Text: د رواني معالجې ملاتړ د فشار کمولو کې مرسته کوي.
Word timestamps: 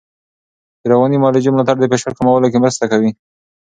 د 0.79 0.83
رواني 0.91 1.17
معالجې 1.21 1.49
ملاتړ 1.51 1.75
د 1.79 1.85
فشار 1.91 2.13
کمولو 2.17 2.51
کې 2.51 2.57
مرسته 2.63 2.85
کوي. 2.91 3.11